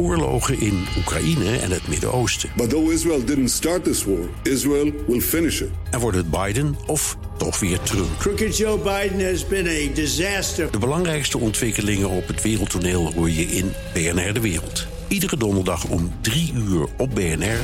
oorlogen 0.00 0.60
in 0.60 0.86
Oekraïne 0.98 1.58
en 1.58 1.70
het 1.70 1.88
Midden-Oosten. 1.88 2.50
But 2.56 2.70
though 2.70 2.92
Israel 2.92 3.24
didn't 3.24 3.50
start 3.50 3.84
this 3.84 4.04
war, 4.04 4.28
Israel 4.42 4.92
will 5.06 5.20
finish 5.20 5.60
it. 5.60 5.68
En 5.90 6.00
wordt 6.00 6.16
het 6.16 6.30
Biden 6.30 6.76
of 6.86 7.16
toch 7.36 7.60
weer 7.60 7.80
Trump? 7.80 8.18
Crooked 8.18 8.56
Joe 8.56 8.78
Biden 8.78 9.30
has 9.30 9.46
been 9.46 9.66
a 9.66 9.94
disaster. 9.94 10.70
De 10.70 10.78
belangrijkste 10.78 11.38
ontwikkelingen 11.38 12.08
op 12.08 12.26
het 12.26 12.42
wereldtoneel 12.42 13.12
hoor 13.12 13.30
je 13.30 13.42
in 13.42 13.72
BNR 13.92 14.32
De 14.32 14.40
Wereld. 14.40 14.86
Iedere 15.08 15.36
donderdag 15.36 15.84
om 15.84 16.12
3 16.20 16.52
uur 16.54 16.86
op 16.96 17.14
BNR 17.14 17.60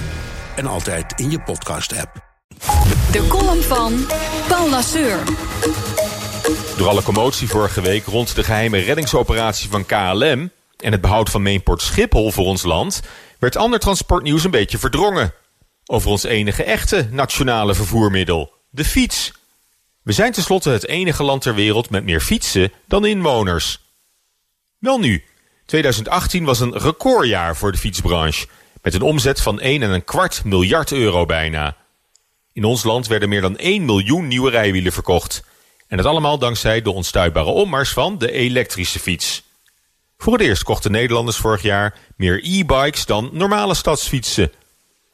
en 0.56 0.66
altijd 0.66 1.20
in 1.20 1.30
je 1.30 1.40
podcast-app. 1.40 2.24
De 3.12 3.26
column 3.28 3.62
van 3.62 3.92
Paul 4.48 4.70
Lasseur. 4.70 5.18
Door 6.76 6.88
alle 6.88 7.02
commotie 7.02 7.48
vorige 7.48 7.80
week 7.80 8.04
rond 8.04 8.34
de 8.34 8.44
geheime 8.44 8.78
reddingsoperatie 8.78 9.70
van 9.70 9.86
KLM 9.86 10.50
en 10.76 10.92
het 10.92 11.00
behoud 11.00 11.30
van 11.30 11.42
Mainport 11.42 11.82
Schiphol 11.82 12.30
voor 12.30 12.44
ons 12.44 12.62
land, 12.62 13.02
werd 13.38 13.56
ander 13.56 13.78
transportnieuws 13.78 14.44
een 14.44 14.50
beetje 14.50 14.78
verdrongen. 14.78 15.32
Over 15.86 16.10
ons 16.10 16.24
enige 16.24 16.62
echte 16.62 17.08
nationale 17.10 17.74
vervoermiddel, 17.74 18.52
de 18.70 18.84
fiets. 18.84 19.32
We 20.02 20.12
zijn 20.12 20.32
tenslotte 20.32 20.70
het 20.70 20.86
enige 20.86 21.22
land 21.22 21.42
ter 21.42 21.54
wereld 21.54 21.90
met 21.90 22.04
meer 22.04 22.20
fietsen 22.20 22.72
dan 22.86 23.06
inwoners. 23.06 23.80
Wel 24.78 24.98
nu, 24.98 25.24
2018 25.66 26.44
was 26.44 26.60
een 26.60 26.78
recordjaar 26.78 27.56
voor 27.56 27.72
de 27.72 27.78
fietsbranche, 27.78 28.46
met 28.82 28.94
een 28.94 29.02
omzet 29.02 29.40
van 29.40 29.60
1,25 29.60 30.04
kwart 30.04 30.44
miljard 30.44 30.92
euro 30.92 31.26
bijna. 31.26 31.76
In 32.52 32.64
ons 32.64 32.84
land 32.84 33.06
werden 33.06 33.28
meer 33.28 33.40
dan 33.40 33.56
1 33.56 33.84
miljoen 33.84 34.28
nieuwe 34.28 34.50
rijwielen 34.50 34.92
verkocht. 34.92 35.44
En 35.88 35.96
dat 35.96 36.06
allemaal 36.06 36.38
dankzij 36.38 36.82
de 36.82 36.90
onstuitbare 36.90 37.50
opmars 37.50 37.90
van 37.90 38.18
de 38.18 38.32
elektrische 38.32 38.98
fiets. 38.98 39.42
Voor 40.16 40.32
het 40.32 40.42
eerst 40.42 40.62
kochten 40.62 40.90
Nederlanders 40.90 41.36
vorig 41.36 41.62
jaar 41.62 41.98
meer 42.16 42.40
e-bikes 42.42 43.06
dan 43.06 43.30
normale 43.32 43.74
stadsfietsen. 43.74 44.52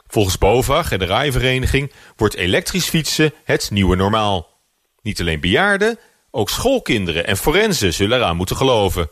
Volgens 0.07 0.39
BOVAG 0.39 0.93
en 0.93 0.99
de 0.99 1.05
rijvereniging 1.05 1.93
wordt 2.17 2.35
elektrisch 2.35 2.89
fietsen 2.89 3.33
het 3.45 3.71
nieuwe 3.71 3.97
normaal. 3.97 4.61
Niet 5.03 5.21
alleen 5.21 5.41
bejaarden, 5.41 5.99
ook 6.31 6.51
schoolkinderen 6.51 7.27
en 7.27 7.37
forensen 7.37 7.93
zullen 7.93 8.19
eraan 8.19 8.37
moeten 8.37 8.57
geloven. 8.57 9.11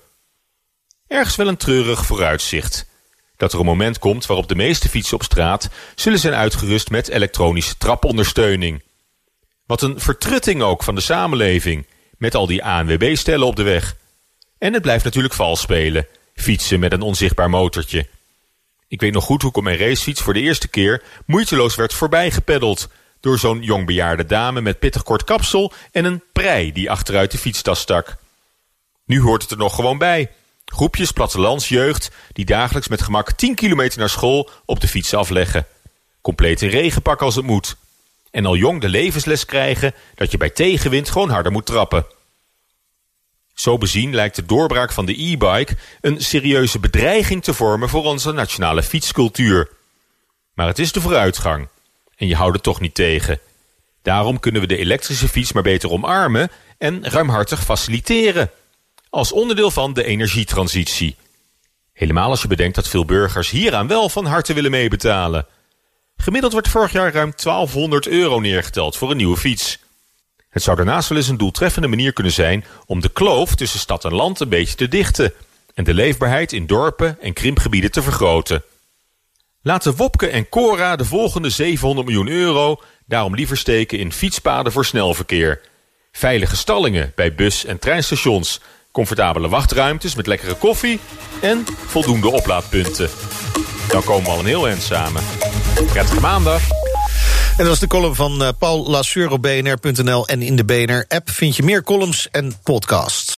Ergens 1.07 1.37
wel 1.37 1.49
een 1.49 1.57
treurig 1.57 2.07
vooruitzicht. 2.07 2.87
Dat 3.37 3.53
er 3.53 3.59
een 3.59 3.65
moment 3.65 3.99
komt 3.99 4.27
waarop 4.27 4.49
de 4.49 4.55
meeste 4.55 4.89
fietsen 4.89 5.17
op 5.17 5.23
straat 5.23 5.69
zullen 5.95 6.19
zijn 6.19 6.35
uitgerust 6.35 6.91
met 6.91 7.09
elektronische 7.09 7.77
trapondersteuning. 7.77 8.83
Wat 9.67 9.83
een 9.83 10.01
vertrutting 10.01 10.63
ook 10.63 10.83
van 10.83 10.95
de 10.95 11.01
samenleving, 11.01 11.87
met 12.19 12.35
al 12.35 12.47
die 12.47 12.65
ANWB-stellen 12.65 13.47
op 13.47 13.57
de 13.57 13.63
weg. 13.63 13.97
En 14.61 14.73
het 14.73 14.83
blijft 14.83 15.05
natuurlijk 15.05 15.35
vals 15.35 15.61
spelen, 15.61 16.07
fietsen 16.35 16.81
met 16.81 16.93
een 16.93 17.03
onzichtbaar 17.03 17.51
motortje. 17.51 18.07
Ik 18.89 19.01
weet 19.01 19.13
nog 19.13 19.25
goed 19.25 19.41
hoe 19.41 19.51
ik 19.51 19.57
op 19.57 19.63
mijn 19.63 19.79
racefiets 19.79 20.21
voor 20.21 20.35
de 20.35 20.41
eerste 20.41 20.69
keer 20.69 21.03
moeiteloos 21.27 21.75
werd 21.75 21.95
voorbijgepeddeld 21.95 22.89
door 23.21 23.39
zo'n 23.39 23.63
jongbejaarde 23.63 24.27
dame 24.27 24.61
met 24.61 24.79
pittig 24.79 25.03
kort 25.03 25.25
kapsel 25.25 25.73
en 25.93 26.05
een 26.05 26.23
prei 26.33 26.73
die 26.73 26.91
achteruit 26.91 27.31
de 27.31 27.39
fietstas 27.39 27.81
stak. 27.81 28.17
Nu 29.05 29.21
hoort 29.21 29.43
het 29.43 29.51
er 29.51 29.57
nog 29.57 29.75
gewoon 29.75 29.99
bij. 29.99 30.31
Groepjes 30.65 31.13
plattelandsjeugd 31.13 32.11
die 32.33 32.45
dagelijks 32.45 32.89
met 32.89 33.03
gemak 33.03 33.33
10 33.33 33.55
kilometer 33.55 33.99
naar 33.99 34.09
school 34.09 34.51
op 34.65 34.81
de 34.81 34.89
fiets 34.89 35.15
afleggen. 35.15 35.67
Compleet 36.21 36.63
in 36.63 36.69
regenpak 36.69 37.23
als 37.23 37.35
het 37.35 37.45
moet. 37.45 37.77
En 38.31 38.47
al 38.47 38.57
jong 38.57 38.81
de 38.81 38.89
levensles 38.89 39.45
krijgen 39.45 39.95
dat 40.15 40.31
je 40.31 40.37
bij 40.37 40.51
tegenwind 40.51 41.11
gewoon 41.11 41.31
harder 41.31 41.53
moet 41.53 41.67
trappen. 41.67 42.07
Zo 43.61 43.79
bezien 43.79 44.15
lijkt 44.15 44.37
de 44.37 44.47
doorbraak 44.47 44.93
van 44.93 45.07
de 45.07 45.23
e-bike 45.23 45.77
een 46.01 46.21
serieuze 46.21 46.79
bedreiging 46.79 47.43
te 47.43 47.55
vormen 47.55 47.89
voor 47.89 48.05
onze 48.05 48.33
nationale 48.33 48.83
fietscultuur. 48.83 49.71
Maar 50.55 50.67
het 50.67 50.79
is 50.79 50.93
de 50.93 51.01
vooruitgang. 51.01 51.69
En 52.17 52.27
je 52.27 52.35
houdt 52.35 52.55
het 52.55 52.63
toch 52.63 52.81
niet 52.81 52.95
tegen. 52.95 53.41
Daarom 54.03 54.41
kunnen 54.41 54.61
we 54.61 54.67
de 54.67 54.77
elektrische 54.77 55.29
fiets 55.29 55.53
maar 55.53 55.63
beter 55.63 55.91
omarmen 55.91 56.51
en 56.79 57.09
ruimhartig 57.09 57.65
faciliteren. 57.65 58.51
Als 59.11 59.33
onderdeel 59.33 59.71
van 59.71 59.93
de 59.93 60.05
energietransitie. 60.05 61.17
Helemaal 61.93 62.31
als 62.31 62.43
je 62.43 62.49
bedenkt 62.49 62.75
dat 62.75 62.89
veel 62.89 63.05
burgers 63.05 63.51
hieraan 63.51 63.87
wel 63.87 64.09
van 64.09 64.27
harte 64.27 64.53
willen 64.53 64.71
meebetalen. 64.71 65.47
Gemiddeld 66.17 66.53
wordt 66.53 66.69
vorig 66.69 66.93
jaar 66.93 67.13
ruim 67.13 67.33
1200 67.37 68.07
euro 68.07 68.41
neergeteld 68.41 68.97
voor 68.97 69.11
een 69.11 69.17
nieuwe 69.17 69.37
fiets. 69.37 69.79
Het 70.51 70.63
zou 70.63 70.77
daarnaast 70.77 71.09
wel 71.09 71.19
eens 71.19 71.29
een 71.29 71.37
doeltreffende 71.37 71.89
manier 71.89 72.13
kunnen 72.13 72.33
zijn 72.33 72.65
om 72.87 73.01
de 73.01 73.09
kloof 73.09 73.55
tussen 73.55 73.81
stad 73.81 74.05
en 74.05 74.15
land 74.15 74.41
een 74.41 74.49
beetje 74.49 74.75
te 74.75 74.89
dichten 74.89 75.33
en 75.75 75.85
de 75.85 75.95
leefbaarheid 75.95 76.53
in 76.53 76.67
dorpen 76.67 77.21
en 77.21 77.33
krimpgebieden 77.33 77.91
te 77.91 78.03
vergroten. 78.03 78.63
Laten 79.63 79.97
Wopke 79.97 80.29
en 80.29 80.49
Cora 80.49 80.97
de 80.97 81.05
volgende 81.05 81.51
700 81.51 82.07
miljoen 82.07 82.29
euro 82.29 82.81
daarom 83.07 83.35
liever 83.35 83.57
steken 83.57 83.99
in 83.99 84.13
fietspaden 84.13 84.73
voor 84.73 84.85
snelverkeer, 84.85 85.61
veilige 86.13 86.57
stallingen 86.57 87.13
bij 87.15 87.35
bus- 87.35 87.65
en 87.65 87.79
treinstations, 87.79 88.61
comfortabele 88.93 89.49
wachtruimtes 89.49 90.15
met 90.15 90.27
lekkere 90.27 90.55
koffie 90.55 91.01
en 91.41 91.65
voldoende 91.87 92.29
oplaadpunten. 92.29 93.09
Dan 93.89 94.05
komen 94.05 94.25
we 94.25 94.31
al 94.31 94.39
een 94.39 94.47
heel 94.47 94.69
eind 94.69 94.83
samen. 94.83 95.23
Prettige 95.87 96.21
maandag. 96.21 96.80
En 97.61 97.67
dat 97.67 97.75
was 97.75 97.89
de 97.89 97.97
column 97.97 98.15
van 98.15 98.43
uh, 98.43 98.49
Paul 98.59 98.87
Lasseur 98.91 99.31
op 99.31 99.43
bnr.nl. 99.43 100.27
En 100.27 100.43
in 100.43 100.57
de 100.57 100.65
BNR-app 100.65 101.31
vind 101.31 101.57
je 101.57 101.63
meer 101.63 101.83
columns 101.83 102.29
en 102.31 102.53
podcasts. 102.63 103.37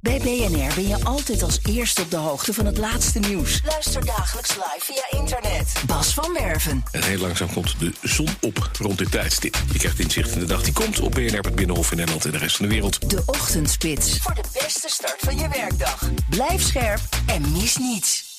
Bij 0.00 0.18
BNR 0.18 0.74
ben 0.74 0.88
je 0.88 1.04
altijd 1.04 1.42
als 1.42 1.58
eerste 1.68 2.02
op 2.02 2.10
de 2.10 2.16
hoogte 2.16 2.54
van 2.54 2.66
het 2.66 2.78
laatste 2.78 3.18
nieuws. 3.18 3.60
Luister 3.66 4.04
dagelijks 4.04 4.50
live 4.50 4.80
via 4.80 5.20
internet. 5.20 5.72
Bas 5.86 6.14
van 6.14 6.36
Werven. 6.38 6.84
En 6.90 7.02
heel 7.02 7.18
langzaam 7.18 7.52
komt 7.52 7.74
de 7.78 7.92
zon 8.02 8.28
op 8.40 8.70
rond 8.78 8.98
dit 8.98 9.10
tijdstip. 9.10 9.56
Je 9.72 9.78
krijgt 9.78 9.98
inzicht 9.98 10.32
in 10.32 10.38
de 10.38 10.46
dag 10.46 10.62
die 10.62 10.72
komt 10.72 11.00
op 11.00 11.12
BNR, 11.12 11.40
het 11.40 11.54
Binnenhof 11.54 11.90
in 11.90 11.96
Nederland 11.96 12.24
en 12.24 12.30
de 12.30 12.38
rest 12.38 12.56
van 12.56 12.66
de 12.66 12.72
wereld. 12.72 13.10
De 13.10 13.22
Ochtendspits. 13.26 14.18
Voor 14.18 14.34
de 14.34 14.60
beste 14.62 14.88
start 14.88 15.18
van 15.18 15.36
je 15.36 15.48
werkdag. 15.48 16.10
Blijf 16.30 16.62
scherp 16.62 17.00
en 17.26 17.52
mis 17.52 17.76
niets. 17.76 18.33